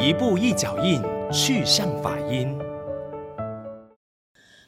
[0.00, 2.56] 一步一脚印，去向法音。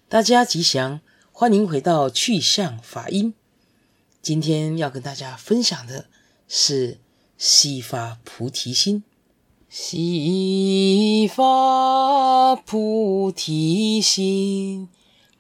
[0.09, 1.01] 大家吉祥，
[1.31, 3.35] 欢迎回到去向法音。
[4.21, 6.07] 今天要跟大家分享的
[6.49, 6.99] 是
[7.39, 9.05] 西发菩提心。
[9.69, 14.89] 西发菩提心，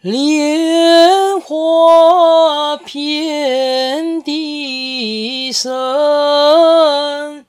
[0.00, 7.44] 莲花遍地生。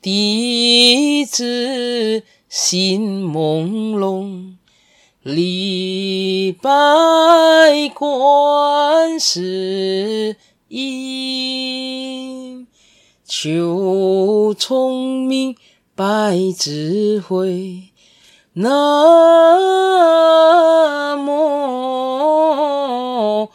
[0.00, 0.77] 地
[1.18, 4.52] 弟子心朦胧，
[5.24, 6.68] 礼拜
[7.92, 10.36] 观世
[10.68, 12.68] 音，
[13.24, 15.56] 求聪明
[15.96, 17.88] 拜智慧。
[18.52, 18.78] 南
[21.24, 23.48] 无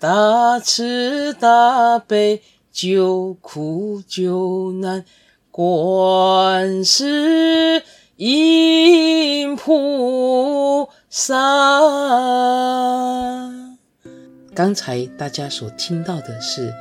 [0.00, 2.42] 大慈大悲。
[2.72, 5.04] 救苦救难，
[5.50, 7.82] 观世
[8.16, 11.34] 音菩萨。
[14.54, 16.72] 刚才大家所听到的是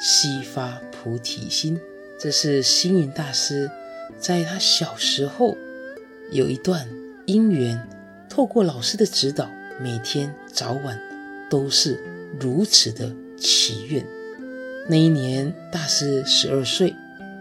[0.00, 1.78] 悉发菩提心，
[2.18, 3.70] 这是星云大师
[4.18, 5.54] 在他小时候
[6.30, 6.88] 有一段
[7.26, 7.86] 因缘，
[8.30, 9.46] 透过老师的指导，
[9.78, 10.98] 每天早晚
[11.50, 12.02] 都是
[12.40, 14.17] 如此的祈愿。
[14.90, 16.94] 那一年，大师十二岁。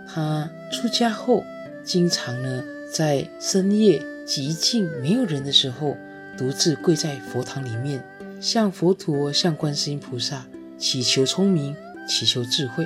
[0.06, 1.46] 他出家后，
[1.82, 5.96] 经常呢在深夜寂静没有人的时候，
[6.38, 8.04] 独自跪在佛堂里面，
[8.42, 10.46] 向佛陀、向观世音菩萨
[10.78, 11.74] 祈求聪明，
[12.06, 12.86] 祈求智慧，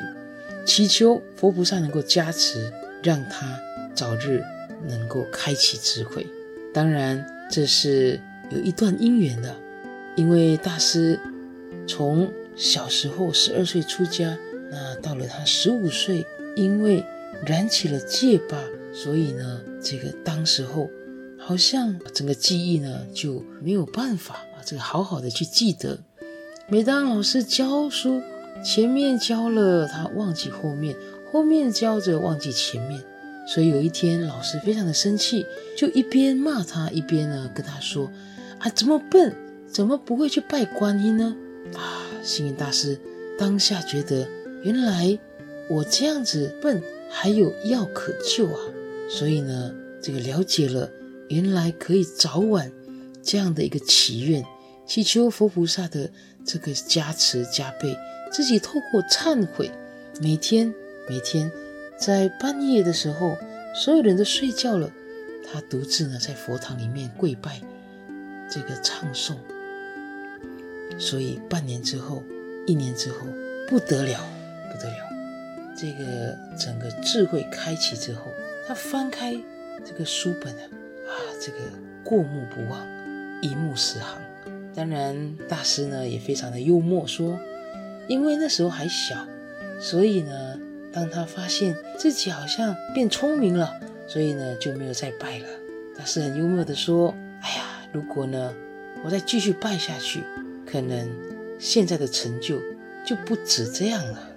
[0.63, 3.59] 祈求佛菩萨能够加持，让他
[3.95, 4.43] 早日
[4.87, 6.27] 能够开启智慧。
[6.71, 8.19] 当然，这是
[8.51, 9.55] 有一段因缘的，
[10.15, 11.19] 因为大师
[11.87, 14.37] 从小时候十二岁出家。
[14.71, 17.03] 那到了他十五岁，因为
[17.45, 18.57] 燃起了戒疤，
[18.93, 20.89] 所以呢，这个当时候
[21.37, 25.99] 好像整个记忆呢就没有办法啊，这个好好的去记得。
[26.69, 28.21] 每当老师教书，
[28.63, 30.95] 前面教了他忘记后面，
[31.29, 33.01] 后面教着忘记前面，
[33.45, 35.45] 所以有一天老师非常的生气，
[35.77, 38.09] 就一边骂他，一边呢跟他说
[38.59, 39.35] ：“啊，怎么笨，
[39.67, 41.35] 怎么不会去拜观音呢？”
[41.75, 42.97] 啊，星云大师
[43.37, 44.25] 当下觉得。
[44.63, 45.17] 原来
[45.69, 48.59] 我这样子笨，还有药可救啊！
[49.09, 50.89] 所以呢，这个了解了，
[51.29, 52.71] 原来可以早晚
[53.23, 54.45] 这样的一个祈愿，
[54.85, 56.09] 祈求佛菩萨的
[56.45, 57.97] 这个加持加被，
[58.31, 59.71] 自己透过忏悔，
[60.21, 60.73] 每天
[61.09, 61.51] 每天
[61.97, 63.37] 在半夜的时候，
[63.73, 64.91] 所有人都睡觉了，
[65.51, 67.61] 他独自呢在佛堂里面跪拜，
[68.49, 69.35] 这个唱诵。
[70.97, 72.21] 所以半年之后，
[72.67, 73.25] 一年之后，
[73.67, 74.19] 不得了。
[74.71, 75.09] 不得了，
[75.75, 78.31] 这个整个智慧开启之后，
[78.67, 79.35] 他翻开
[79.83, 80.63] 这个书本啊，
[81.07, 81.11] 啊，
[81.41, 81.57] 这个
[82.03, 82.79] 过目不忘，
[83.41, 84.21] 一目十行。
[84.73, 87.37] 当然，大师呢也非常的幽默，说，
[88.07, 89.27] 因为那时候还小，
[89.81, 90.57] 所以呢，
[90.93, 93.73] 当他发现自己好像变聪明了，
[94.07, 95.47] 所以呢就没有再拜了。
[95.97, 98.53] 大师很幽默的说，哎呀，如果呢
[99.03, 100.23] 我再继续拜下去，
[100.65, 101.09] 可能
[101.59, 102.61] 现在的成就
[103.05, 104.30] 就不止这样了。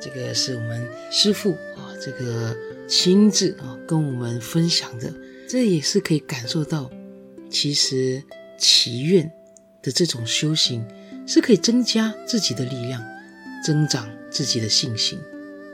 [0.00, 5.12] 这个是我们师父啊，这个亲自啊跟我们分享的，
[5.48, 6.90] 这也是可以感受到，
[7.50, 8.22] 其实
[8.58, 9.30] 祈愿
[9.82, 10.86] 的这种修行
[11.26, 13.02] 是可以增加自己的力量，
[13.64, 15.18] 增长自己的信心。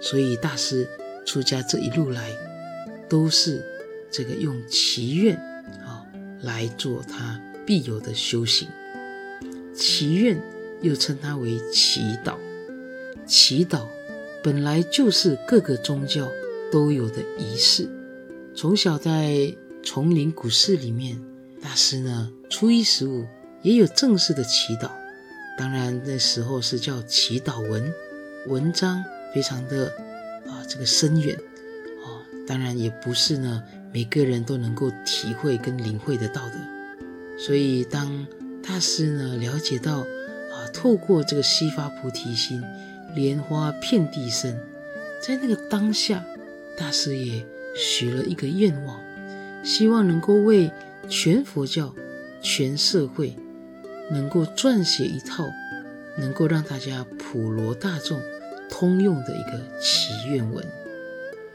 [0.01, 0.89] 所以大师
[1.27, 2.31] 出家这一路来，
[3.09, 3.65] 都是
[4.11, 5.37] 这个用祈愿
[5.85, 6.07] 啊
[6.43, 8.69] 来做他必有的修行。
[9.75, 10.41] 祈愿
[10.81, 12.37] 又称它为祈祷，
[13.27, 13.87] 祈祷。
[14.43, 16.29] 本来就是各个宗教
[16.73, 17.89] 都有的仪式。
[18.55, 19.55] 从小在
[19.85, 21.17] 丛林古寺里面，
[21.61, 23.25] 大师呢初一十五
[23.63, 24.91] 也有正式的祈祷。
[25.57, 27.93] 当然那时候是叫祈祷文，
[28.49, 29.87] 文章非常的
[30.47, 31.37] 啊这个深远
[32.05, 32.19] 啊。
[32.47, 33.63] 当然也不是呢
[33.93, 36.55] 每个人都能够体会跟领会得到的。
[37.39, 38.27] 所以当
[38.63, 42.61] 大师呢了解到啊，透过这个西发菩提心。
[43.15, 44.59] 莲花遍地生，
[45.21, 46.25] 在那个当下，
[46.77, 47.45] 大师也
[47.75, 49.01] 许了一个愿望，
[49.63, 50.71] 希望能够为
[51.09, 51.95] 全佛教、
[52.41, 53.37] 全社会
[54.11, 55.47] 能够撰写一套
[56.19, 58.21] 能够让大家普罗大众
[58.71, 60.65] 通用的一个祈愿文。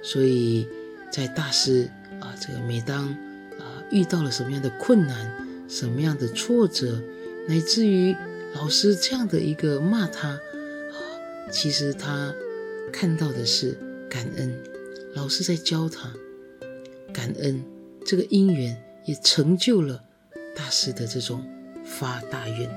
[0.01, 0.67] 所以
[1.11, 1.89] 在大师
[2.19, 3.09] 啊，这个每当
[3.59, 5.31] 啊遇到了什么样的困难、
[5.67, 7.01] 什么样的挫折，
[7.47, 8.15] 乃至于
[8.53, 10.39] 老师这样的一个骂他。
[11.51, 12.33] 其实他
[12.91, 13.77] 看到的是
[14.09, 14.53] 感恩，
[15.13, 16.13] 老师在教他
[17.13, 17.63] 感恩，
[18.05, 20.03] 这个因缘也成就了
[20.55, 21.43] 大师的这种
[21.85, 22.69] 发大愿、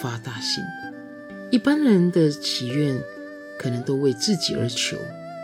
[0.00, 0.62] 发大心。
[1.50, 3.02] 一般人的祈愿
[3.58, 4.96] 可能都为自己而求，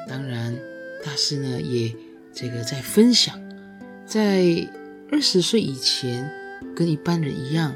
[0.09, 0.57] 当然
[1.05, 1.93] 大师呢也
[2.33, 3.41] 这个在分享，
[4.07, 4.69] 在
[5.11, 6.31] 二十岁以前
[6.75, 7.75] 跟一般人一样，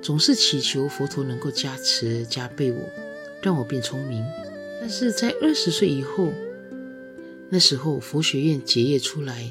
[0.00, 2.78] 总是祈求佛陀能够加持加被我，
[3.44, 4.24] 让我变聪明。
[4.80, 6.32] 但是在二十岁以后，
[7.50, 9.50] 那时候佛学院结业出来，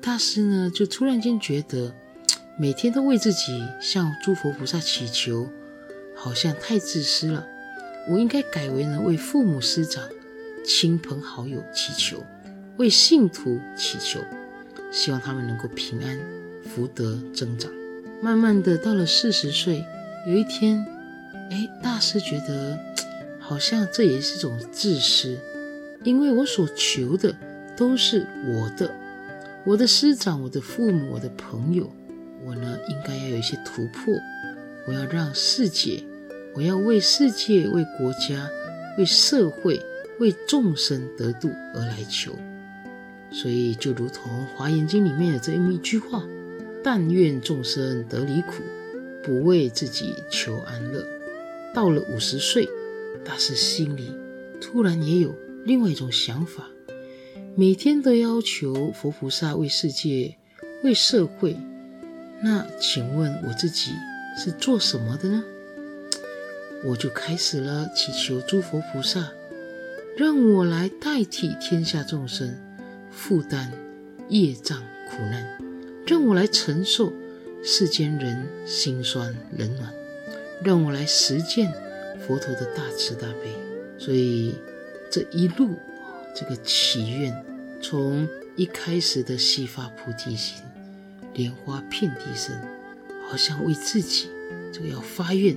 [0.00, 1.92] 大师呢就突然间觉得，
[2.56, 5.48] 每天都为自己向诸佛菩萨祈求。
[6.20, 7.46] 好像太自私了，
[8.08, 10.02] 我应该改为呢为父母师长、
[10.64, 12.24] 亲朋好友祈求，
[12.76, 14.18] 为信徒祈求，
[14.90, 16.18] 希望他们能够平安、
[16.64, 17.70] 福德增长。
[18.20, 19.84] 慢慢的到了四十岁，
[20.26, 20.84] 有一天，
[21.52, 22.76] 哎，大师觉得
[23.48, 25.38] 好像这也是一种自私，
[26.04, 27.34] 因为我所求的
[27.74, 28.94] 都是我的，
[29.64, 31.90] 我的师长、我的父母、我的朋友，
[32.44, 34.12] 我呢应该要有一些突破。
[34.86, 36.04] 我要让世界，
[36.54, 38.50] 我要为世界、为国家、
[38.98, 39.80] 为社会、
[40.18, 42.32] 为众生得度而来求。
[43.30, 46.22] 所以，就如同《华严经》里面的这么一句话
[46.84, 48.62] ：“但愿众生得离苦，
[49.22, 51.02] 不为自己求安乐。”
[51.74, 52.68] 到了五十岁，
[53.24, 54.12] 大师心里
[54.60, 55.34] 突然也有
[55.64, 56.68] 另外一种想法，
[57.56, 60.36] 每天都要求佛菩萨为世界、
[60.82, 61.56] 为社会。
[62.42, 63.92] 那请问我自己？
[64.40, 65.42] 是做什么的呢？
[66.86, 69.32] 我就开始了祈求诸佛菩萨，
[70.16, 72.56] 让我来代替天下众生
[73.10, 73.72] 负担
[74.28, 74.78] 业障
[75.10, 75.58] 苦难，
[76.06, 77.12] 让我来承受
[77.64, 79.92] 世间人心酸冷暖，
[80.62, 81.72] 让我来实践
[82.28, 83.56] 佛陀的大慈大悲。
[83.98, 84.54] 所以
[85.10, 85.74] 这一路
[86.36, 87.34] 这个祈愿，
[87.82, 90.62] 从一开始的悉发菩提心，
[91.34, 92.54] 莲花遍地生。
[93.30, 94.30] 好像为自己，
[94.72, 95.54] 这个要发愿，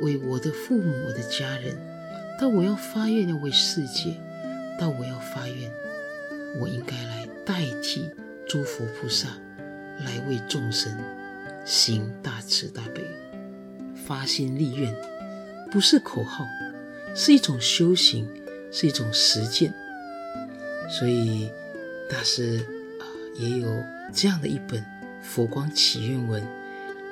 [0.00, 1.76] 为我的父母、我的家人；
[2.40, 4.14] 到我要发愿要为世界；
[4.80, 5.70] 到我要发愿，
[6.60, 8.10] 我应该来代替
[8.48, 9.28] 诸佛菩萨，
[10.00, 10.92] 来为众生
[11.64, 13.04] 行大慈大悲。
[13.94, 14.92] 发心立愿，
[15.74, 16.46] 不是口号，
[17.16, 18.28] 是一种修行，
[18.70, 19.74] 是一种实践。
[20.88, 21.50] 所以
[22.08, 22.60] 大师
[23.00, 23.04] 啊，
[23.34, 23.82] 也有
[24.12, 24.80] 这样的一本
[25.20, 26.40] 《佛光祈愿文》。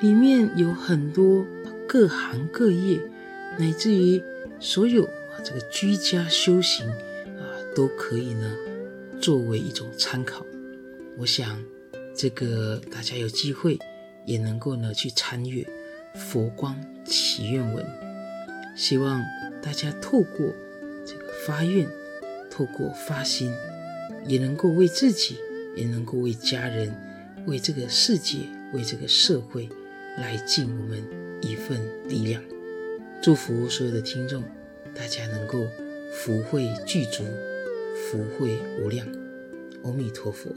[0.01, 1.45] 里面有很多
[1.89, 3.01] 各行各业，
[3.59, 4.23] 乃至于
[4.61, 7.43] 所有啊这个居家修行啊，
[7.75, 8.55] 都可以呢
[9.21, 10.47] 作为一种参考。
[11.19, 11.61] 我想
[12.15, 13.77] 这个大家有机会
[14.25, 15.65] 也能够呢去参阅
[16.17, 17.85] 《佛光祈愿文》，
[18.83, 19.25] 希望
[19.63, 20.53] 大家透过
[21.07, 21.87] 这个发愿，
[22.51, 23.55] 透过发心，
[24.27, 25.37] 也能够为自己，
[25.77, 26.93] 也能够为家人，
[27.47, 28.39] 为这个世界，
[28.75, 29.69] 为这个社会。
[30.19, 31.01] 来尽我们
[31.41, 32.43] 一份力量，
[33.23, 34.43] 祝福所有的听众，
[34.93, 35.65] 大家能够
[36.13, 37.23] 福慧具足，
[37.95, 39.07] 福慧无量。
[39.85, 40.51] 阿弥陀佛。